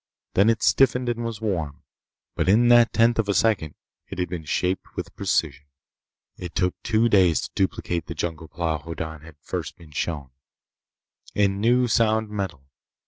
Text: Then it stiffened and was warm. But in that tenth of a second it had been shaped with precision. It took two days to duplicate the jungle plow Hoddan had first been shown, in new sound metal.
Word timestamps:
Then 0.33 0.49
it 0.49 0.63
stiffened 0.63 1.09
and 1.09 1.23
was 1.23 1.41
warm. 1.41 1.83
But 2.33 2.49
in 2.49 2.69
that 2.69 2.91
tenth 2.91 3.19
of 3.19 3.29
a 3.29 3.35
second 3.35 3.75
it 4.07 4.17
had 4.17 4.29
been 4.29 4.45
shaped 4.45 4.95
with 4.95 5.15
precision. 5.15 5.65
It 6.37 6.55
took 6.55 6.73
two 6.81 7.07
days 7.07 7.41
to 7.41 7.51
duplicate 7.53 8.07
the 8.07 8.15
jungle 8.15 8.47
plow 8.47 8.79
Hoddan 8.79 9.21
had 9.21 9.35
first 9.43 9.77
been 9.77 9.91
shown, 9.91 10.31
in 11.35 11.61
new 11.61 11.87
sound 11.87 12.31
metal. 12.31 12.63